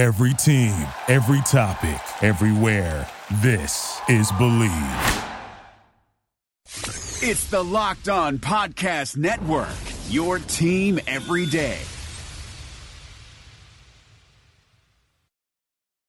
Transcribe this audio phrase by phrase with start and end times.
[0.00, 3.06] Every team, every topic, everywhere.
[3.42, 5.26] This is Bleav.
[7.22, 9.68] It's the Locked On Podcast Network,
[10.08, 11.76] your team every day.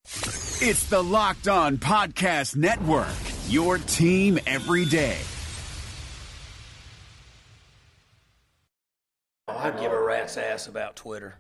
[0.05, 3.09] It's the Locked On Podcast Network,
[3.49, 5.17] your team every day.
[9.49, 11.35] I'd give a rat's ass about Twitter.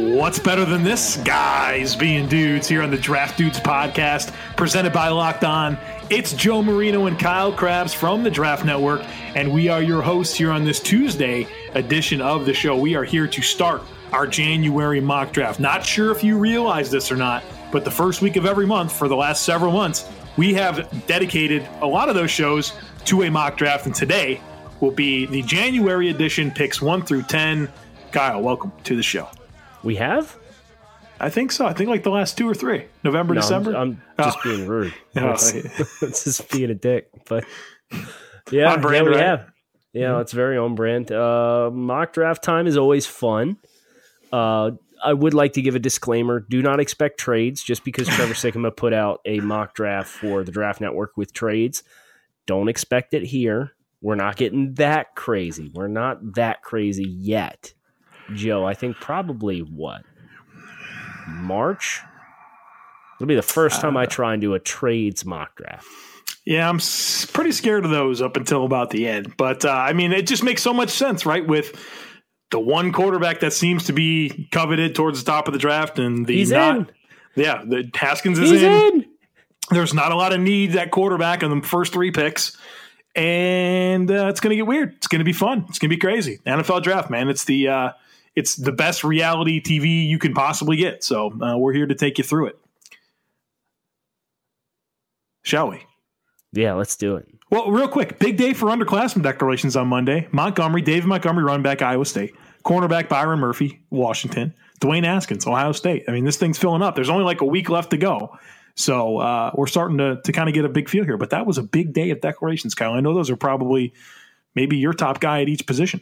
[0.00, 1.18] What's better than this?
[1.18, 5.76] Guys being dudes here on the Draft Dudes podcast, presented by Locked On.
[6.08, 9.02] It's Joe Marino and Kyle Crabbs from the Draft Network,
[9.36, 12.78] and we are your hosts here on this Tuesday edition of the show.
[12.78, 15.60] We are here to start our January mock draft.
[15.60, 18.96] Not sure if you realize this or not, but the first week of every month
[18.96, 20.08] for the last several months,
[20.38, 22.72] we have dedicated a lot of those shows
[23.04, 24.40] to a mock draft, and today
[24.80, 27.70] will be the January edition picks 1 through 10.
[28.12, 29.28] Kyle, welcome to the show.
[29.82, 30.36] We have?
[31.18, 31.66] I think so.
[31.66, 33.76] I think like the last two or three, November, No, December.
[33.76, 34.42] I'm, I'm just Oh.
[34.44, 34.94] being rude.
[35.16, 35.32] Oh,
[36.02, 37.08] It's, just being a dick.
[37.28, 37.44] But
[38.50, 39.24] yeah, On brand, yeah, we right?
[39.26, 39.46] have.
[39.92, 41.10] Yeah, it's very on brand.
[41.10, 43.56] Uh, mock draft time is always fun.
[44.32, 44.72] Uh,
[45.02, 47.62] I would like to give a disclaimer: do not expect trades.
[47.62, 51.82] Just because Trevor Sikkema put out a mock draft for the Draft Network with trades,
[52.46, 53.72] don't expect it here.
[54.00, 55.72] We're not getting that crazy.
[55.74, 57.74] We're not that crazy yet.
[58.34, 60.02] Joe, I think probably what
[61.28, 62.00] March.
[63.18, 65.86] It'll be the first time I try and do a trades mock draft.
[66.46, 69.36] Yeah, I'm s- pretty scared of those up until about the end.
[69.36, 71.46] But uh, I mean, it just makes so much sense, right?
[71.46, 71.78] With
[72.50, 76.26] the one quarterback that seems to be coveted towards the top of the draft, and
[76.26, 76.90] the He's not, in.
[77.36, 78.72] yeah, the Haskins is He's in.
[78.72, 79.04] in.
[79.70, 82.56] There's not a lot of need at quarterback in the first three picks,
[83.14, 84.94] and uh, it's going to get weird.
[84.96, 85.66] It's going to be fun.
[85.68, 86.40] It's going to be crazy.
[86.46, 87.28] NFL draft, man.
[87.28, 87.90] It's the uh,
[88.40, 91.04] it's the best reality TV you can possibly get.
[91.04, 92.58] So uh, we're here to take you through it.
[95.42, 95.84] Shall we?
[96.52, 97.28] Yeah, let's do it.
[97.50, 100.26] Well, real quick, big day for underclassmen declarations on Monday.
[100.32, 102.34] Montgomery, David Montgomery, running back, Iowa State.
[102.64, 104.54] Cornerback Byron Murphy, Washington.
[104.80, 106.04] Dwayne Haskins, Ohio State.
[106.08, 106.94] I mean, this thing's filling up.
[106.94, 108.38] There's only like a week left to go.
[108.76, 111.18] So uh, we're starting to, to kind of get a big feel here.
[111.18, 112.92] But that was a big day of declarations, Kyle.
[112.92, 113.92] I know those are probably
[114.54, 116.00] maybe your top guy at each position.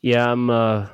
[0.00, 0.86] Yeah, I'm uh,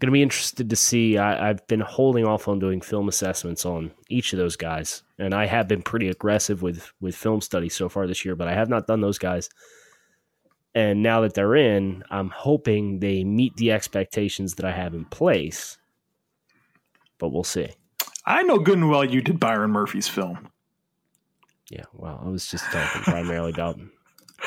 [0.00, 1.18] going to be interested to see.
[1.18, 5.34] I, I've been holding off on doing film assessments on each of those guys, and
[5.34, 8.54] I have been pretty aggressive with with film studies so far this year, but I
[8.54, 9.48] have not done those guys.
[10.74, 15.04] And now that they're in, I'm hoping they meet the expectations that I have in
[15.04, 15.78] place.
[17.18, 17.68] But we'll see.
[18.26, 20.48] I know good and well you did Byron Murphy's film.
[21.70, 23.78] Yeah, well, I was just talking primarily about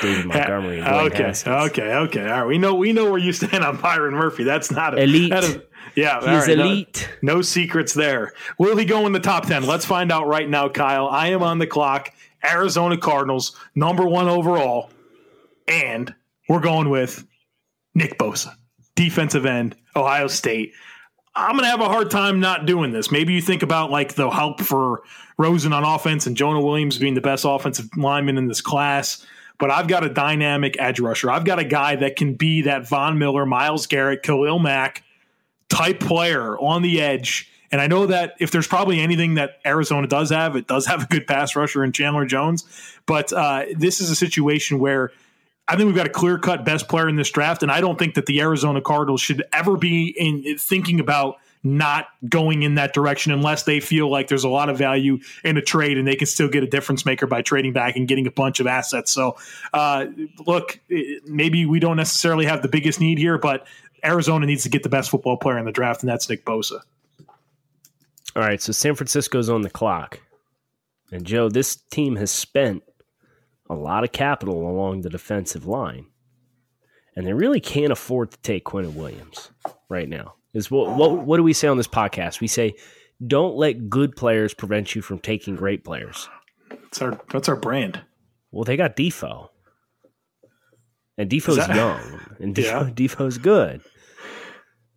[0.02, 0.80] David Montgomery.
[0.80, 1.72] And okay, Haskins.
[1.72, 2.26] okay, okay.
[2.26, 4.44] All right, we know we know where you stand on Byron Murphy.
[4.44, 5.32] That's not a, Elite.
[5.32, 5.60] that is-
[5.96, 7.10] yeah, He's right, no- elite.
[7.24, 8.34] No secrets there.
[8.60, 9.66] Will he go in the top 10?
[9.66, 11.08] Let's find out right now, Kyle.
[11.08, 12.14] I am on the clock.
[12.46, 14.92] Arizona Cardinals, number one overall.
[15.68, 16.14] And
[16.48, 17.26] we're going with
[17.96, 18.54] Nick Bosa,
[18.96, 20.74] defensive end, Ohio State.
[21.36, 23.12] I'm going to have a hard time not doing this.
[23.12, 25.02] Maybe you think about like the help for
[25.38, 29.26] Rosen on offense and Jonah Williams being the best offensive lineman in this class.
[29.60, 31.32] But I've got a dynamic edge rusher.
[31.32, 35.04] I've got a guy that can be that Von Miller, Myles Garrett, Khalil Mack
[35.70, 37.52] type player on the edge.
[37.72, 41.04] And I know that if there's probably anything that Arizona does have, it does have
[41.04, 42.66] a good pass rusher in Chandler Jones.
[43.06, 45.12] But uh, this is a situation where
[45.68, 48.00] I think we've got a clear cut best player in this draft, and I don't
[48.00, 52.94] think that the Arizona Cardinals should ever be in thinking about not going in that
[52.94, 56.16] direction unless they feel like there's a lot of value in a trade and they
[56.16, 59.12] can still get a difference maker by trading back and getting a bunch of assets.
[59.12, 59.38] So,
[59.74, 60.06] uh,
[60.46, 60.80] look,
[61.26, 63.68] maybe we don't necessarily have the biggest need here, but
[64.04, 66.82] Arizona needs to get the best football player in the draft, and that's Nick Bosa.
[68.36, 70.22] All right, so San Francisco's on the clock.
[71.12, 72.84] And Joe, this team has spent
[73.70, 76.08] a lot of capital along the defensive line.
[77.16, 79.52] And they really can't afford to take Quinnen Williams
[79.90, 80.36] right now.
[80.54, 82.42] Is what what what do we say on this podcast?
[82.42, 82.74] We say
[83.26, 86.30] don't let good players prevent you from taking great players.
[86.70, 88.02] That's our that's our brand.
[88.52, 89.50] Well, they got Defo.
[91.18, 92.22] And Defo's that- young.
[92.40, 92.90] And Defo, Yeah.
[92.94, 93.82] Defo's good.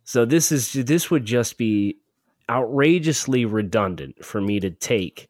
[0.03, 1.97] So this is this would just be
[2.49, 5.29] outrageously redundant for me to take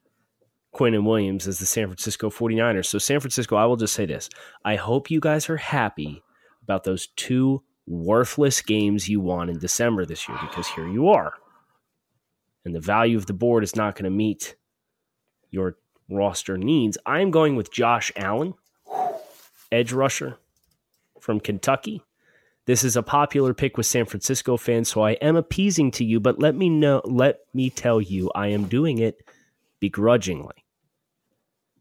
[0.74, 2.86] Quinnen Williams as the San Francisco 49ers.
[2.86, 4.28] So San Francisco, I will just say this.
[4.64, 6.22] I hope you guys are happy
[6.62, 11.34] about those two worthless games you won in December this year because here you are.
[12.64, 14.54] and the value of the board is not going to meet
[15.50, 15.76] your
[16.08, 18.54] roster needs, I'm going with Josh Allen,
[19.70, 20.38] edge rusher
[21.20, 22.02] from Kentucky.
[22.66, 26.20] This is a popular pick with San Francisco fans, so I am appeasing to you,
[26.20, 29.26] but let me know let me tell you I am doing it
[29.80, 30.64] begrudgingly.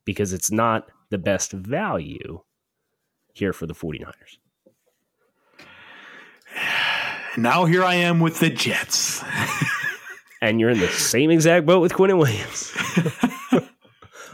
[0.03, 2.41] Because it's not the best value
[3.33, 4.37] here for the 49ers.
[7.37, 9.23] Now here I am with the Jets.
[10.41, 12.71] and you're in the same exact boat with Quinnen Williams.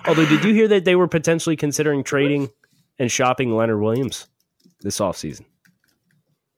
[0.08, 2.50] Although, did you hear that they were potentially considering trading
[2.98, 4.28] and shopping Leonard Williams
[4.82, 5.46] this offseason?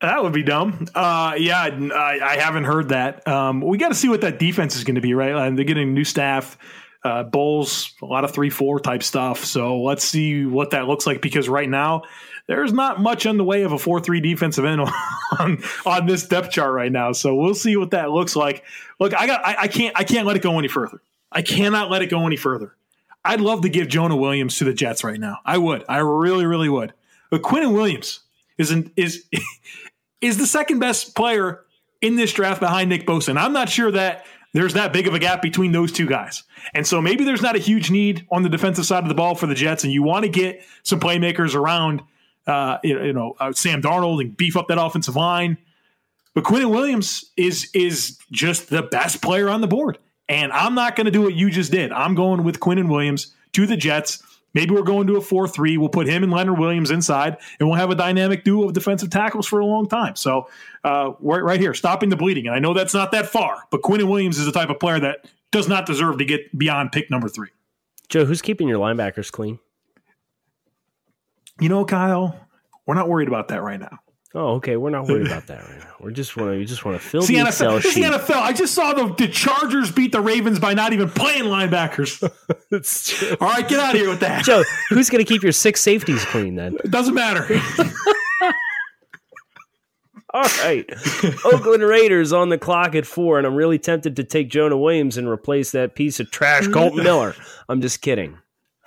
[0.02, 0.88] That would be dumb.
[0.96, 3.28] Uh, yeah, I, I, haven't heard that.
[3.28, 5.36] Um, we got to see what that defense is going to be, right?
[5.36, 6.58] And they're getting new staff,
[7.04, 9.46] uh, Bulls, a lot of three four type stuff.
[9.46, 12.04] So let's see what that looks like because right now
[12.48, 14.81] there's not much in the way of a four three defensive end
[15.40, 17.12] on on this depth chart right now.
[17.12, 18.63] So we'll see what that looks like.
[19.00, 21.01] Look, I got I, I can't I can't let it go any further.
[21.31, 22.75] I cannot let it go any further.
[23.24, 25.38] I'd love to give Jonah Williams to the Jets right now.
[25.45, 25.84] I would.
[25.88, 26.94] I really, really would.
[27.30, 28.22] But Quinnen Williams
[28.57, 29.25] is an, is
[30.22, 31.63] is the second best player
[32.02, 33.30] in this draft behind Nick Bosa.
[33.30, 36.44] And I'm not sure that there's that big of a gap between those two guys.
[36.74, 39.36] And so maybe there's not a huge need on the defensive side of the ball
[39.36, 42.01] for the Jets, and you want to get some playmakers around,
[42.48, 45.57] uh, you know, uh, Sam Darnold and beef up that offensive line.
[46.34, 49.98] But Quinnen Williams is is just the best player on the board.
[50.28, 51.92] And I'm not going to do what you just did.
[51.92, 54.24] I'm going with Quinnen Williams to the Jets.
[54.54, 55.78] Maybe we're going to a 4 3.
[55.78, 59.10] We'll put him and Leonard Williams inside, and we'll have a dynamic duo of defensive
[59.10, 60.16] tackles for a long time.
[60.16, 60.50] So,
[60.84, 62.48] uh, right, right here, stopping the bleeding.
[62.48, 65.00] And I know that's not that far, but Quinnen Williams is the type of player
[65.00, 67.50] that does not deserve to get beyond pick number three.
[68.07, 69.60] Joe, who's keeping your linebackers clean?
[71.60, 72.40] You know, Kyle,
[72.86, 74.00] we're not worried about that right now.
[74.36, 74.78] Oh, okay.
[74.78, 75.96] We're not worried about that right now.
[76.00, 77.96] We're just want to we just want to fill the, NFL, sheet.
[77.96, 78.36] the NFL.
[78.36, 82.22] I just saw the, the Chargers beat the Ravens by not even playing linebackers.
[83.42, 84.46] All right, get out of here with that.
[84.46, 86.76] Joe, who's going to keep your six safeties clean then?
[86.84, 87.48] It doesn't matter.
[90.31, 90.86] All right.
[91.44, 95.18] Oakland Raiders on the clock at four, and I'm really tempted to take Jonah Williams
[95.18, 97.34] and replace that piece of trash Kolton Miller.
[97.68, 98.38] I'm just kidding.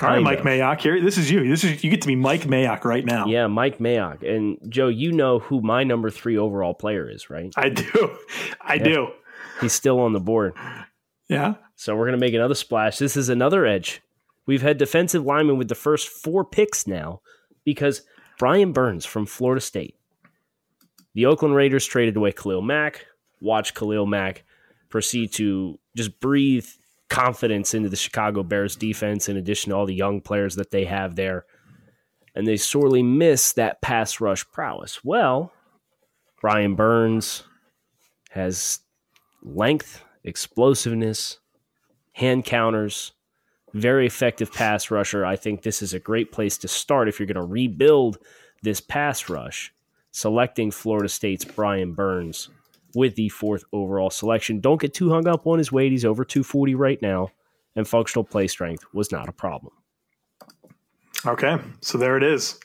[0.03, 0.45] All right, Mike of.
[0.45, 0.81] Mayock.
[0.81, 1.49] Here, this is you.
[1.49, 3.27] This is you get to be Mike Mayock right now.
[3.27, 4.29] Yeah, Mike Mayock.
[4.29, 7.53] And Joe, you know who my number three overall player is, right?
[7.57, 8.17] I do.
[8.61, 8.85] I yeah.
[8.85, 9.09] do.
[9.61, 10.55] He's still on the board.
[11.29, 11.55] Yeah.
[11.77, 12.99] So we're gonna make another splash.
[12.99, 14.03] This is another edge.
[14.47, 17.21] We've had defensive linemen with the first four picks now
[17.65, 18.03] because
[18.39, 19.97] Brian Burns from Florida State.
[21.15, 23.07] The Oakland Raiders traded away Khalil Mack.
[23.41, 24.45] Watch Khalil Mack
[24.89, 26.67] proceed to just breathe
[27.12, 30.87] confidence into the Chicago Bears defense, in addition to all the young players that they
[30.87, 31.44] have there.
[32.35, 35.05] And they sorely miss that pass rush prowess.
[35.05, 35.53] Well,
[36.41, 37.43] Brian Burns
[38.31, 38.81] has
[39.43, 41.38] length, explosiveness,
[42.12, 43.12] hand counters,
[43.75, 45.26] very effective pass rusher.
[45.26, 48.17] I think this is a great place to start if you're going to rebuild
[48.62, 49.75] this pass rush,
[50.12, 52.49] selecting Florida State's Brian Burns
[52.94, 54.61] with the fourth overall selection.
[54.61, 55.93] Don't get too hung up on his weight.
[55.93, 57.29] He's over 240 right now,
[57.75, 59.73] and functional play strength was not a problem.
[61.25, 62.59] Okay, so there it is.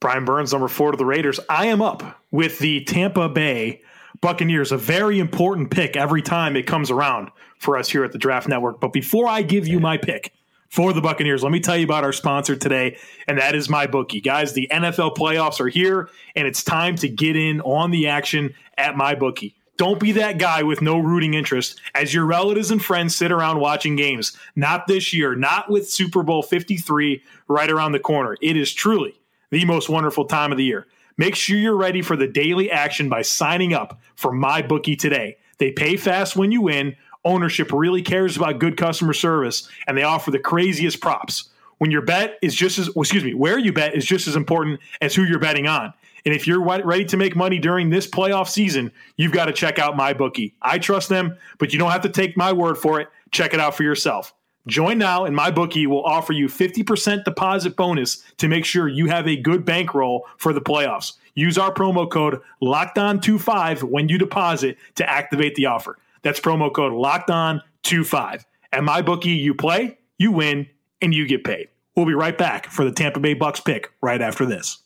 [0.00, 1.38] Brian Burns, number four to the Raiders.
[1.48, 3.82] I am up with the Tampa Bay
[4.20, 8.18] Buccaneers, a very important pick every time it comes around for us here at the
[8.18, 8.80] Draft Network.
[8.80, 10.32] But before I give you my pick
[10.68, 12.98] for the Buccaneers, let me tell you about our sponsor today,
[13.28, 14.22] and that is MyBookie.
[14.24, 18.54] Guys, the NFL playoffs are here, and it's time to get in on the action
[18.76, 19.54] at MyBookie.
[19.78, 23.58] Don't be that guy with no rooting interest as your relatives and friends sit around
[23.58, 24.36] watching games.
[24.54, 28.36] Not this year, not with Super Bowl 53 right around the corner.
[28.42, 29.18] It is truly
[29.50, 30.86] the most wonderful time of the year.
[31.16, 35.36] Make sure you're ready for the daily action by signing up for MyBookie today.
[35.58, 36.96] They pay fast when you win.
[37.24, 41.50] Ownership really cares about good customer service, and they offer the craziest props.
[41.78, 44.80] When your bet is just as, excuse me, where you bet is just as important
[45.00, 45.92] as who you're betting on.
[46.24, 49.78] And if you're ready to make money during this playoff season, you've got to check
[49.78, 50.52] out MyBookie.
[50.62, 53.08] I trust them, but you don't have to take my word for it.
[53.30, 54.32] Check it out for yourself.
[54.68, 59.26] Join now, and MyBookie will offer you 50% deposit bonus to make sure you have
[59.26, 61.14] a good bankroll for the playoffs.
[61.34, 65.98] Use our promo code LOCKEDON25 when you deposit to activate the offer.
[66.22, 68.44] That's promo code LOCKEDON25.
[68.72, 70.68] At MyBookie, you play, you win,
[71.00, 71.68] and you get paid.
[71.96, 74.81] We'll be right back for the Tampa Bay Bucks pick right after this.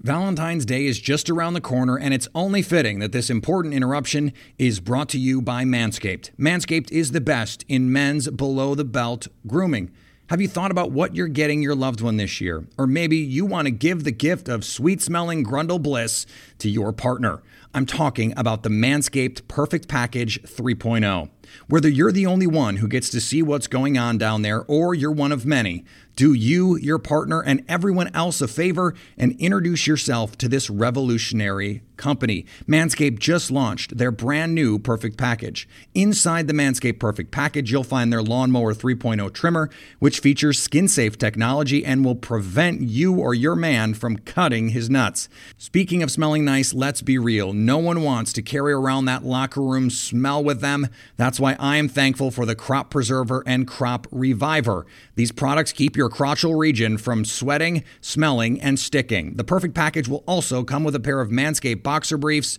[0.00, 4.32] Valentine's Day is just around the corner, and it's only fitting that this important interruption
[4.56, 6.30] is brought to you by Manscaped.
[6.38, 9.90] Manscaped is the best in men's below the belt grooming.
[10.30, 12.64] Have you thought about what you're getting your loved one this year?
[12.76, 16.26] Or maybe you want to give the gift of sweet smelling Grundle Bliss
[16.58, 17.42] to your partner.
[17.74, 21.28] I'm talking about the Manscaped Perfect Package 3.0.
[21.68, 24.94] Whether you're the only one who gets to see what's going on down there or
[24.94, 25.84] you're one of many,
[26.16, 31.82] do you, your partner, and everyone else a favor and introduce yourself to this revolutionary
[31.96, 32.44] company.
[32.66, 35.68] Manscaped just launched their brand new Perfect Package.
[35.94, 41.18] Inside the Manscaped Perfect Package, you'll find their Lawnmower 3.0 trimmer, which features skin safe
[41.18, 45.28] technology and will prevent you or your man from cutting his nuts.
[45.56, 47.52] Speaking of smelling nice, let's be real.
[47.58, 50.86] No one wants to carry around that locker room smell with them.
[51.16, 54.86] That's why I am thankful for the Crop Preserver and Crop Reviver.
[55.16, 59.34] These products keep your crotchal region from sweating, smelling, and sticking.
[59.34, 62.58] The perfect package will also come with a pair of Manscaped boxer briefs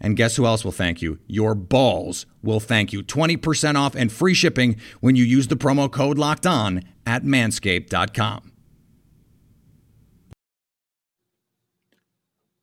[0.00, 1.18] And guess who else will thank you?
[1.26, 3.02] Your balls will thank you.
[3.02, 8.52] 20% off and free shipping when you use the promo code locked on at manscaped.com.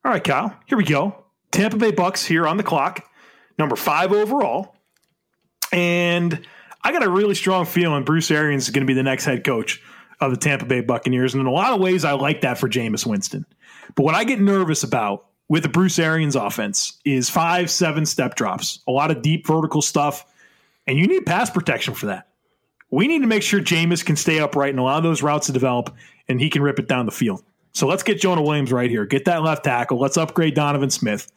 [0.04, 1.24] All right, Kyle, here we go.
[1.50, 3.08] Tampa Bay Bucks here on the clock,
[3.58, 4.76] number five overall.
[5.72, 6.46] And
[6.82, 9.42] I got a really strong feeling Bruce Arians is going to be the next head
[9.42, 9.82] coach
[10.20, 11.34] of the Tampa Bay Buccaneers.
[11.34, 13.44] And in a lot of ways, I like that for Jameis Winston.
[13.94, 18.34] But what I get nervous about with the Bruce Arians offense is five, seven step
[18.34, 20.24] drops, a lot of deep vertical stuff,
[20.86, 22.28] and you need pass protection for that.
[22.90, 25.94] We need to make sure Jameis can stay upright and allow those routes to develop,
[26.28, 27.42] and he can rip it down the field.
[27.72, 29.04] So let's get Jonah Williams right here.
[29.04, 29.98] Get that left tackle.
[29.98, 31.30] Let's upgrade Donovan Smith,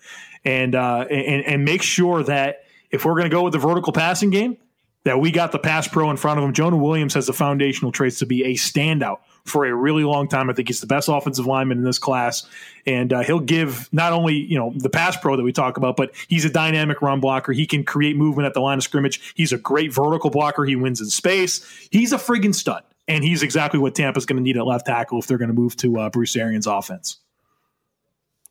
[0.45, 3.91] and uh, and and make sure that if we're going to go with the vertical
[3.91, 4.57] passing game,
[5.03, 6.53] that we got the pass pro in front of him.
[6.53, 10.49] Jonah Williams has the foundational traits to be a standout for a really long time.
[10.49, 12.47] I think he's the best offensive lineman in this class,
[12.85, 15.97] and uh, he'll give not only you know the pass pro that we talk about,
[15.97, 17.51] but he's a dynamic run blocker.
[17.51, 19.33] He can create movement at the line of scrimmage.
[19.35, 20.65] He's a great vertical blocker.
[20.65, 21.65] He wins in space.
[21.91, 25.19] He's a friggin' stud, and he's exactly what Tampa's going to need at left tackle
[25.19, 27.17] if they're going to move to uh, Bruce Arians' offense.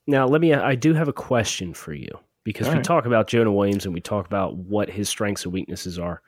[0.06, 0.54] Now, let me.
[0.54, 2.08] I do have a question for you
[2.44, 2.84] because All we right.
[2.84, 6.22] talk about Jonah Williams and we talk about what his strengths and weaknesses are.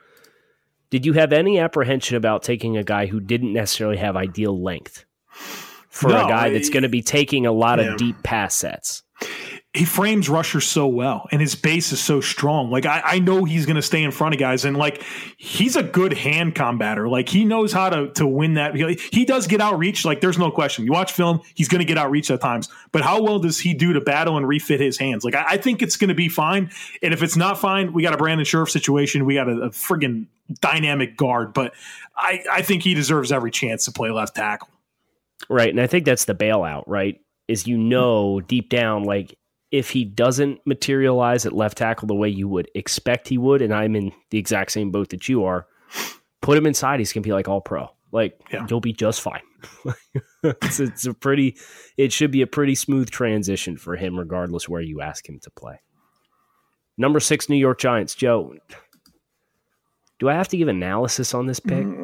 [0.91, 5.05] Did you have any apprehension about taking a guy who didn't necessarily have ideal length
[5.89, 7.93] for No, a guy that's going to be taking a lot Yeah.
[7.93, 9.03] of deep pass sets?
[9.73, 12.73] He frames rushers so well and his base is so strong.
[12.73, 15.05] Like I, I know he's going to stay in front of guys and like
[15.37, 17.09] he's a good hand combatter.
[17.09, 18.75] Like he knows how to to win that.
[18.75, 20.05] He, he does get outreach.
[20.05, 20.85] Like there's no question.
[20.85, 22.69] You watch film, he's going to get outreach at times.
[22.91, 25.25] But how well does he do to battle and refit his hands?
[25.25, 26.73] Like I, I think it's going to be fine.
[27.01, 29.25] And if it's not fine, we got a Brandon Scherff situation.
[29.25, 30.27] We got a, a friggin'
[30.61, 31.53] dynamic guard.
[31.53, 31.75] But
[32.17, 34.69] I, I think he deserves every chance to play left tackle.
[35.49, 35.71] Right.
[35.71, 37.21] And I think that's the bailout, right?
[37.49, 39.37] Is you know deep down, like
[39.71, 43.73] if he doesn't materialize at left tackle the way you would expect he would, and
[43.75, 45.67] I'm in the exact same boat that you are,
[46.41, 47.89] put him inside, he's gonna be like all pro.
[48.13, 48.67] Like Yeah.
[48.69, 49.43] you'll be just fine.
[50.43, 51.57] it's, it's a pretty
[51.97, 55.51] it should be a pretty smooth transition for him, regardless where you ask him to
[55.51, 55.81] play.
[56.99, 58.15] Number six, New York Giants.
[58.15, 58.55] Joe.
[60.19, 61.87] Do I have to give analysis on this pick?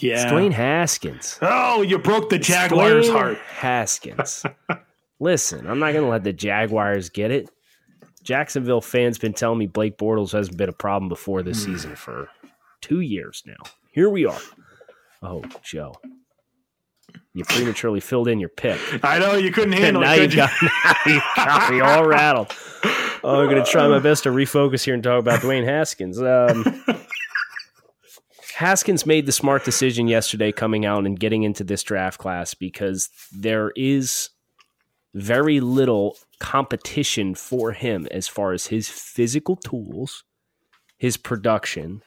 [0.00, 0.14] Yeah.
[0.22, 1.38] It's Dwayne Haskins.
[1.42, 3.38] Oh, you broke the Jaguars' Dwayne heart.
[3.38, 4.42] Haskins.
[5.22, 7.48] Listen, I'm not going to let the Jaguars get it.
[8.24, 12.28] Jacksonville fans been telling me Blake Bortles hasn't been a problem before this season for
[12.80, 13.70] two years now.
[13.92, 14.40] Here we are.
[15.22, 15.94] Oh, Joe,
[17.34, 18.80] you prematurely filled in your pick.
[19.04, 20.16] I know you couldn't handle now it.
[20.16, 20.38] you could you?
[20.38, 20.50] got,
[21.06, 22.52] now you got me all rattled.
[23.22, 26.20] Oh, I'm going to try my best to refocus here and talk about Dwayne Haskins.
[26.20, 26.84] Um,
[28.56, 33.08] Haskins made the smart decision yesterday coming out and getting into this draft class because
[33.32, 34.30] there is
[35.14, 40.24] very little competition for him as far as his physical tools,
[40.96, 42.02] his production,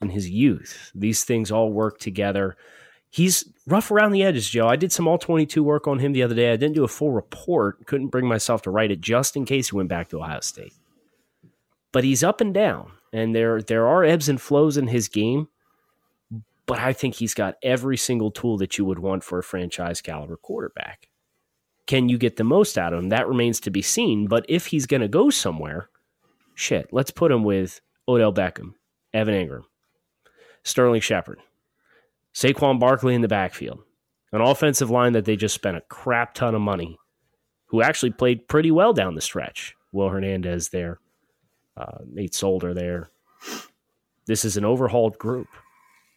[0.00, 0.90] and his youth.
[0.94, 2.56] These things all work together.
[3.10, 4.68] He's rough around the edges, Joe.
[4.68, 6.52] I did some all 22 work on him the other day.
[6.52, 9.70] I didn't do a full report, couldn't bring myself to write it just in case
[9.70, 10.74] he went back to Ohio State.
[11.92, 15.48] But he's up and down, and there there are ebbs and flows in his game.
[16.66, 20.02] But I think he's got every single tool that you would want for a franchise
[20.02, 21.08] caliber quarterback.
[21.86, 23.10] Can you get the most out of him?
[23.10, 24.26] That remains to be seen.
[24.26, 25.88] But if he's going to go somewhere,
[26.54, 28.74] shit, let's put him with Odell Beckham,
[29.14, 29.62] Evan Engram,
[30.64, 31.40] Sterling Shepard,
[32.34, 33.80] Saquon Barkley in the backfield.
[34.32, 36.98] an offensive line that they just spent a crap ton of money,
[37.66, 39.74] who actually played pretty well down the stretch.
[39.92, 40.98] Will Hernandez there,
[41.76, 43.10] uh, Nate Solder there.
[44.26, 45.46] This is an overhauled group.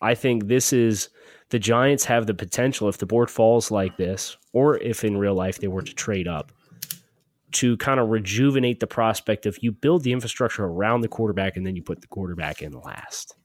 [0.01, 1.09] I think this is
[1.49, 5.33] the Giants have the potential if the board falls like this, or if in real
[5.33, 6.51] life they were to trade up,
[7.53, 11.65] to kind of rejuvenate the prospect of you build the infrastructure around the quarterback and
[11.65, 13.35] then you put the quarterback in last.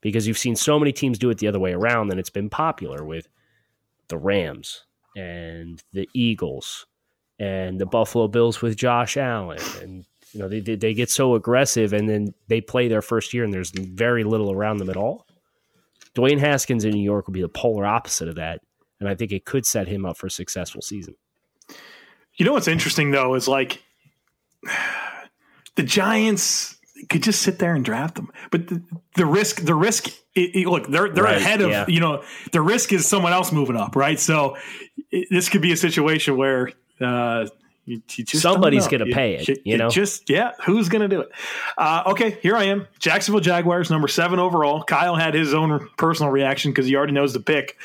[0.00, 2.50] Because you've seen so many teams do it the other way around, and it's been
[2.50, 3.28] popular with
[4.08, 4.84] the Rams
[5.16, 6.86] and the Eagles
[7.38, 9.60] and the Buffalo Bills with Josh Allen.
[9.80, 13.44] And, you know, they, they get so aggressive and then they play their first year
[13.44, 15.26] and there's very little around them at all.
[16.14, 18.60] Dwayne Haskins in New York would be the polar opposite of that.
[19.00, 21.16] And I think it could set him up for a successful season.
[22.36, 23.82] You know what's interesting though is like
[25.76, 26.76] the Giants
[27.08, 28.82] could just sit there and draft them, but the,
[29.16, 31.84] the risk, the risk, it, it, look, they're they're right, ahead of yeah.
[31.86, 34.18] you know the risk is someone else moving up, right?
[34.18, 34.56] So
[35.10, 37.46] it, this could be a situation where uh,
[37.86, 39.48] you, you Somebody's going to pay it.
[39.48, 41.30] You, you know, just yeah, who's going to do it?
[41.76, 44.82] Uh, okay, here I am, Jacksonville Jaguars, number seven overall.
[44.82, 47.76] Kyle had his own personal reaction because he already knows the pick.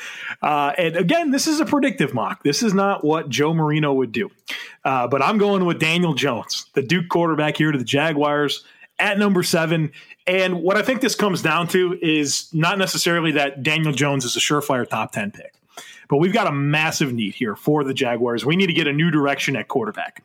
[0.42, 2.42] Uh, and again, this is a predictive mock.
[2.42, 4.30] This is not what Joe Marino would do.
[4.84, 8.64] Uh, but I'm going with Daniel Jones, the Duke quarterback here to the Jaguars
[8.98, 9.92] at number seven.
[10.26, 14.36] And what I think this comes down to is not necessarily that Daniel Jones is
[14.36, 15.54] a surefire top ten pick.
[16.10, 18.44] But we've got a massive need here for the Jaguars.
[18.44, 20.24] We need to get a new direction at quarterback.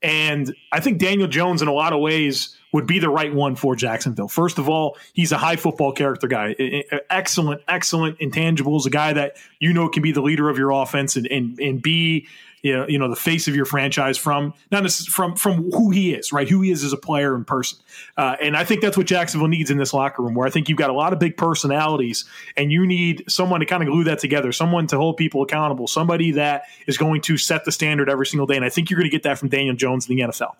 [0.00, 3.56] And I think Daniel Jones, in a lot of ways, would be the right one
[3.56, 4.28] for Jacksonville.
[4.28, 6.54] First of all, he's a high football character guy.
[7.08, 11.16] Excellent, excellent intangibles, a guy that you know can be the leader of your offense
[11.16, 12.26] and, and, and be
[12.64, 16.48] you know, the face of your franchise from not from from who he is, right?
[16.48, 17.78] Who he is as a player in person,
[18.16, 20.34] uh, and I think that's what Jacksonville needs in this locker room.
[20.34, 22.24] Where I think you've got a lot of big personalities,
[22.56, 25.86] and you need someone to kind of glue that together, someone to hold people accountable,
[25.86, 28.56] somebody that is going to set the standard every single day.
[28.56, 30.54] And I think you're going to get that from Daniel Jones in the NFL.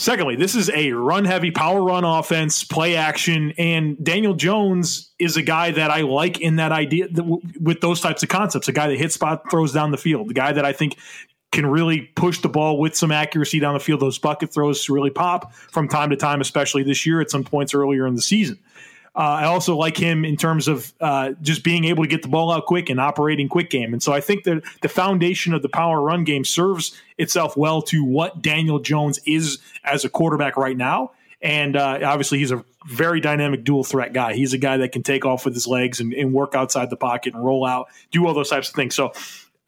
[0.00, 5.36] Secondly, this is a run heavy power run offense, play action, and Daniel Jones is
[5.36, 7.08] a guy that I like in that idea
[7.60, 8.66] with those types of concepts.
[8.66, 10.96] A guy that hits spot throws down the field, the guy that I think
[11.52, 14.00] can really push the ball with some accuracy down the field.
[14.00, 17.74] Those bucket throws really pop from time to time, especially this year at some points
[17.74, 18.58] earlier in the season.
[19.20, 22.28] Uh, I also like him in terms of uh, just being able to get the
[22.28, 23.92] ball out quick and operating quick game.
[23.92, 27.82] And so I think that the foundation of the power run game serves itself well
[27.82, 31.10] to what Daniel Jones is as a quarterback right now.
[31.42, 34.32] And uh, obviously, he's a very dynamic dual threat guy.
[34.32, 36.96] He's a guy that can take off with his legs and, and work outside the
[36.96, 38.94] pocket and roll out, do all those types of things.
[38.94, 39.12] So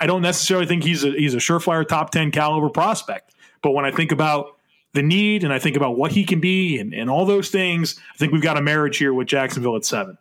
[0.00, 3.34] I don't necessarily think he's a he's a surefire top ten caliber prospect.
[3.62, 4.56] But when I think about
[4.94, 7.98] the need and I think about what he can be and, and all those things,
[8.14, 10.18] I think we've got a marriage here with Jacksonville at seven.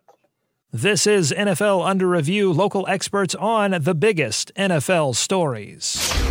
[0.73, 6.30] This is NFL Under Review, local experts on the biggest NFL stories.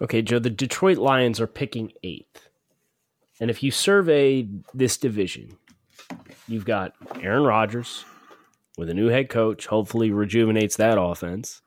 [0.00, 2.48] Okay, Joe, the Detroit Lions are picking eighth.
[3.40, 5.56] And if you survey this division,
[6.48, 8.04] you've got Aaron Rodgers
[8.76, 11.62] with a new head coach, hopefully rejuvenates that offense.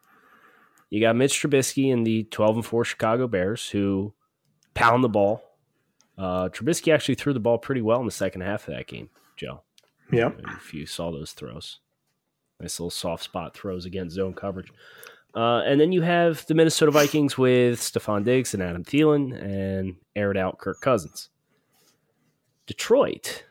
[0.90, 4.14] You got Mitch Trubisky and the 12 and 4 Chicago Bears who
[4.74, 5.44] pound the ball.
[6.18, 9.10] Uh, Trubisky actually threw the ball pretty well in the second half of that game,
[9.38, 9.62] Joe.
[10.12, 10.32] Yeah.
[10.58, 11.80] If you saw those throws,
[12.60, 14.72] nice little soft spot throws against zone coverage.
[15.36, 19.96] Uh, and then you have the Minnesota Vikings with Stefon Diggs and Adam Thielen and
[20.16, 21.30] aired out Kirk Cousins.
[22.66, 23.44] Detroit,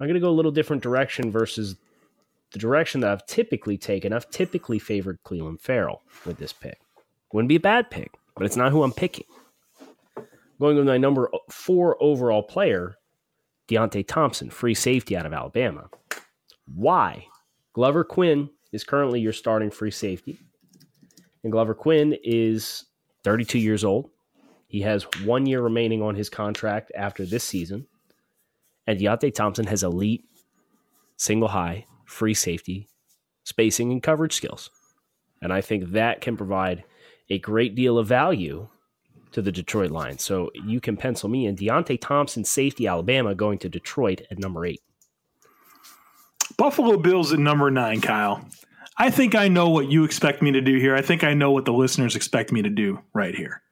[0.00, 1.76] I'm going to go a little different direction versus
[2.52, 4.12] the direction that I've typically taken.
[4.12, 6.80] I've typically favored Clelin Ferrell with this pick.
[7.32, 9.26] Wouldn't be a bad pick, but it's not who I'm picking.
[10.58, 12.96] Going with my number four overall player,
[13.68, 15.90] Deionte Thompson, free safety out of Alabama.
[16.66, 17.26] Why?
[17.74, 20.38] Glover Quin is currently your starting free safety
[21.42, 22.84] And Glover Quin is
[23.24, 24.10] 32 years old.
[24.66, 27.86] He has one year remaining on his contract after this season.
[28.86, 30.24] And Deionte Thompson has elite
[31.16, 32.88] single high, free safety,
[33.44, 34.70] spacing, and coverage skills.
[35.42, 36.84] And I think that can provide
[37.30, 38.68] a great deal of value
[39.32, 40.18] to the Detroit line.
[40.18, 44.64] So you can pencil me in Deionte Thompson, safety, Alabama, going to Detroit at number
[44.64, 44.80] eight.
[46.56, 48.44] Buffalo Bills at number nine, Kyle.
[48.98, 50.94] I think I know what you expect me to do here.
[50.94, 53.62] I think I know what the listeners expect me to do right here.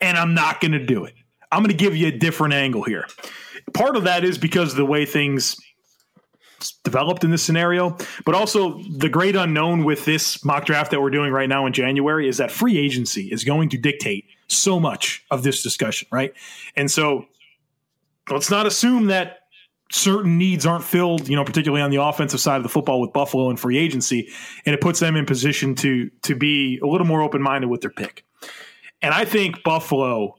[0.00, 1.14] And I'm not going to do it.
[1.50, 3.06] I'm going to give you a different angle here.
[3.74, 5.56] Part of that is because of the way things
[6.84, 11.10] developed in this scenario, but also the great unknown with this mock draft that we're
[11.10, 15.24] doing right now in January is that free agency is going to dictate so much
[15.30, 16.32] of this discussion, right?
[16.76, 17.26] And so
[18.30, 19.41] let's not assume that
[19.92, 23.12] certain needs aren't filled, you know, particularly on the offensive side of the football with
[23.12, 24.28] Buffalo and free agency,
[24.66, 27.82] and it puts them in position to to be a little more open minded with
[27.82, 28.24] their pick.
[29.02, 30.36] And I think Buffalo,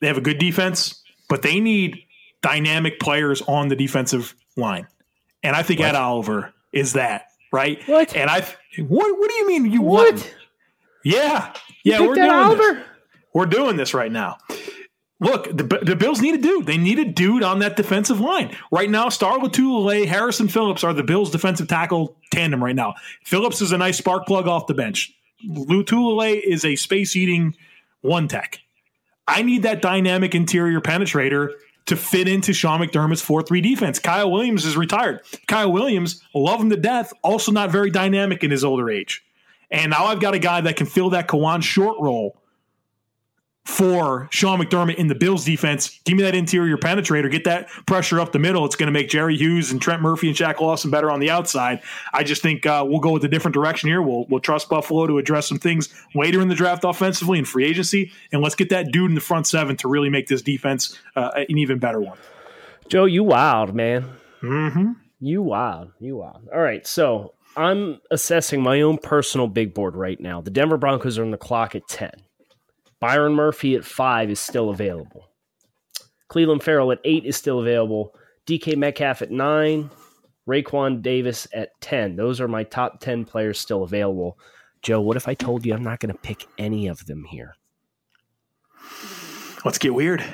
[0.00, 1.98] they have a good defense, but they need
[2.42, 4.86] dynamic players on the defensive line.
[5.42, 5.90] And I think what?
[5.90, 7.80] Ed Oliver is that, right?
[7.86, 8.16] What?
[8.16, 8.40] And I
[8.78, 10.14] what what do you mean you what?
[10.14, 10.34] want?
[11.04, 11.52] Yeah.
[11.84, 12.74] Yeah, we're doing Oliver?
[12.74, 12.84] This.
[13.32, 14.38] We're doing this right now.
[15.18, 16.66] Look, the, the Bills need a dude.
[16.66, 18.54] They need a dude on that defensive line.
[18.70, 22.94] Right now, Star Lotulelei, Harrison Phillips are the Bills' defensive tackle tandem right now.
[23.24, 25.14] Phillips is a nice spark plug off the bench.
[25.48, 27.56] Lotulelei is a space eating
[28.02, 28.58] one tech.
[29.26, 31.50] I need that dynamic interior penetrator
[31.86, 33.98] to fit into Sean McDermott's 4 3 defense.
[33.98, 35.20] Kyle Williams is retired.
[35.46, 39.24] Kyle Williams, love him to death, also not very dynamic in his older age.
[39.70, 42.36] And now I've got a guy that can fill that Kawann Short role
[43.66, 46.00] for Sean McDermott in the Bills defense.
[46.04, 48.64] Give me that interior penetrator, get that pressure up the middle.
[48.64, 51.30] It's going to make Jerry Hughes and Trent Murphy and Shaq Lawson better on the
[51.30, 51.82] outside.
[52.14, 54.00] I just think uh, we'll go with a different direction here.
[54.00, 57.64] We'll we'll trust Buffalo to address some things later in the draft offensively and free
[57.64, 60.96] agency, and let's get that dude in the front seven to really make this defense
[61.16, 62.18] uh, an even better one.
[62.88, 64.08] Joe, you wild man.
[64.42, 64.92] Mm-hmm.
[65.18, 65.90] You wild.
[65.98, 66.48] You wild.
[66.54, 70.40] All right, so I'm assessing my own personal big board right now.
[70.40, 72.12] The Denver Broncos are on the clock at ten.
[73.00, 75.30] Byron Murphy at five is still available.
[76.30, 78.14] Clelin Ferrell at eight is still available.
[78.46, 79.90] DK Metcalf at nine.
[80.48, 82.16] Raekwon Davis at 10.
[82.16, 84.38] Those are my top 10 players still available.
[84.82, 87.56] Joe, what if I told you I'm not going to pick any of them here?
[89.64, 90.24] Let's get weird.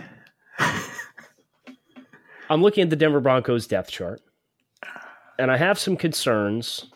[2.50, 4.20] I'm looking at the Denver Broncos depth chart,
[5.38, 6.90] and I have some concerns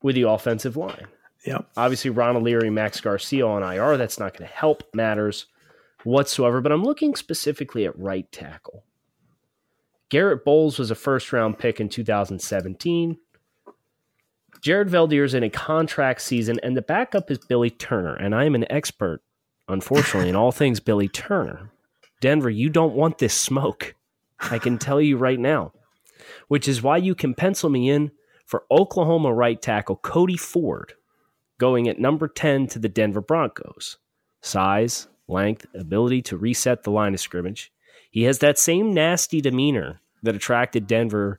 [0.00, 1.08] with the offensive line.
[1.44, 1.58] Yeah.
[1.76, 3.96] Obviously, Ronald Leary, Max Garcia on IR.
[3.96, 5.46] That's not going to help matters
[6.04, 6.60] whatsoever.
[6.60, 8.84] But I'm looking specifically at right tackle.
[10.10, 13.16] Garett Bolles was a first round pick in 2017.
[14.60, 18.14] Jared Veldheer is in a contract season, and the backup is Billy Turner.
[18.14, 19.22] And I am an expert,
[19.68, 21.70] unfortunately, in all things Billy Turner.
[22.20, 23.94] Denver, you don't want this smoke.
[24.38, 25.72] I can tell you right now,
[26.48, 28.10] which is why you can pencil me in
[28.44, 30.94] for Oklahoma right tackle Cody Ford
[31.60, 33.98] going at number 10 to the Denver Broncos.
[34.40, 37.70] Size, length, ability to reset the line of scrimmage.
[38.10, 41.38] He has that same nasty demeanor that attracted Denver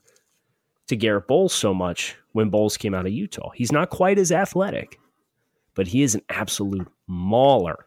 [0.86, 3.50] to Garett Bolles so much when Bolles came out of Utah.
[3.50, 4.98] He's not quite as athletic,
[5.74, 7.86] but he is an absolute mauler.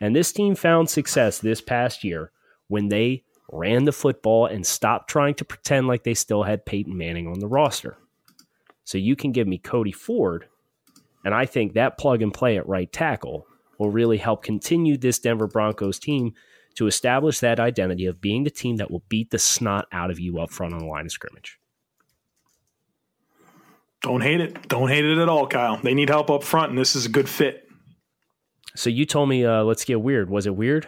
[0.00, 2.30] And this team found success this past year
[2.68, 6.96] when they ran the football and stopped trying to pretend like they still had Peyton
[6.96, 7.96] Manning on the roster.
[8.84, 10.46] So you can give me Cody Ford,
[11.24, 13.46] and I think that plug and play at right tackle
[13.78, 16.34] will really help continue this Denver Broncos team
[16.76, 20.18] to establish that identity of being the team that will beat the snot out of
[20.20, 21.58] you up front on the line of scrimmage.
[24.02, 24.68] Don't hate it.
[24.68, 25.80] Don't hate it at all, Kyle.
[25.82, 27.66] They need help up front, and this is a good fit.
[28.76, 30.28] So you told me, uh, let's get weird.
[30.28, 30.86] Was it weird?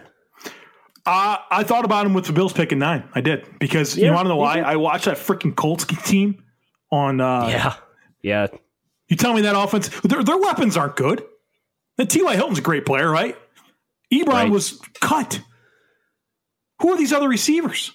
[1.07, 3.09] Uh, I thought about him with the Bills picking nine.
[3.15, 4.61] I did because yeah, you want to know why?
[4.61, 6.43] I watched that freaking Colts team
[6.91, 7.21] on.
[7.21, 7.75] Uh, yeah,
[8.23, 8.47] yeah.
[9.09, 11.25] You tell me that offense, their, their weapons aren't good.
[11.97, 12.35] The T.Y.
[12.35, 13.37] Hilton's a great player, right?
[14.13, 14.51] Ebron right.
[14.51, 15.41] was cut.
[16.81, 17.93] Who are these other receivers?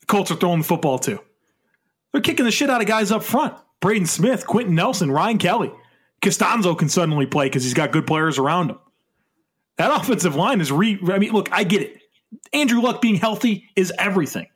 [0.00, 1.20] The Colts are throwing the football to.
[2.12, 3.54] They're kicking the shit out of guys up front.
[3.80, 5.72] Braden Smith, Quenton Nelson, Ryan Kelly.
[6.22, 8.78] Castonzo can suddenly play because he's got good players around him.
[9.76, 10.98] That offensive line is re.
[11.12, 11.98] I mean, look, I get it.
[12.52, 14.46] Andrew Luck being healthy is everything.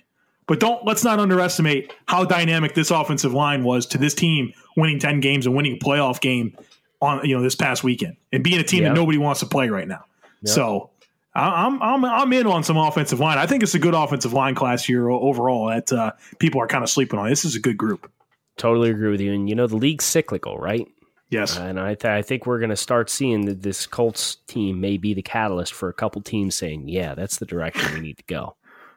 [0.47, 4.99] But don't let's not underestimate how dynamic this offensive line was to this team winning
[4.99, 6.57] 10 games and winning a playoff game
[7.03, 9.69] on you know this past weekend and being a team that nobody wants to play
[9.69, 10.05] right now.
[10.45, 10.91] So
[11.35, 13.39] I'm I'm I'm in on some offensive line.
[13.39, 16.83] I think it's a good offensive line class year overall that uh, people are kind
[16.83, 17.29] of sleeping on.
[17.29, 18.11] This is a good group.
[18.57, 19.33] Totally agree with you.
[19.33, 20.89] And you know the league's cyclical, right?
[21.31, 21.59] Yes.
[21.59, 24.97] And I, th- I think we're going to start seeing that this Colts team may
[24.97, 28.25] be the catalyst for a couple teams saying, yeah, that's the direction we need to
[28.27, 28.57] go.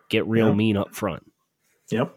[0.10, 0.56] Get real Yep.
[0.56, 1.30] mean up front.
[1.90, 2.16] Yep.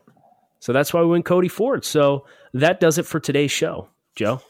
[0.64, 1.84] So that's why we went Cody Ford.
[1.84, 2.24] So
[2.54, 4.40] that does it for today's show, Joe.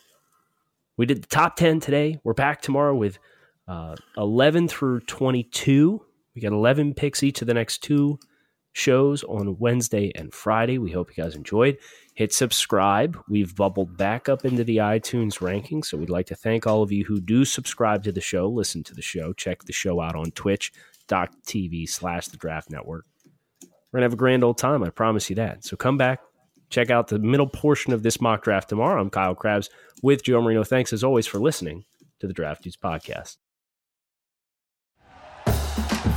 [0.96, 2.20] We did the top 10 today.
[2.22, 3.18] We're back tomorrow with
[3.66, 6.00] uh, 11 through 22.
[6.37, 8.20] We got 11 picks each of the next two
[8.74, 10.79] shows on Wednesday and Friday.
[10.79, 11.79] We hope you guys enjoyed.
[12.14, 13.18] Hit subscribe.
[13.29, 15.87] We've bubbled back up into the iTunes rankings.
[15.87, 18.85] So we'd like to thank all of you who do subscribe to the show, listen
[18.85, 23.05] to the show, check the show out on twitch.tv slash the draft network.
[23.95, 24.83] We're to have a grand old time.
[24.83, 25.65] I promise you that.
[25.65, 26.19] So come back,
[26.69, 29.01] check out the middle portion of this mock draft tomorrow.
[29.01, 29.71] I'm Kyle Crabbs
[30.03, 30.65] with Joe Marino.
[30.65, 31.85] Thanks as always for listening
[32.19, 33.37] to the Draft podcast.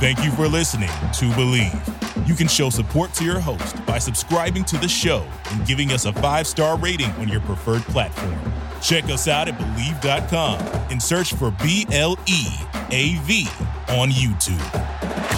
[0.00, 2.28] Thank you for listening to Bleav.
[2.28, 6.04] You can show support to your host by subscribing to the show and giving us
[6.04, 8.36] a five star rating on your preferred platform.
[8.82, 10.58] Check us out at Bleav.com
[10.90, 12.44] and search for B L E
[12.90, 13.46] A V
[13.90, 15.37] on YouTube.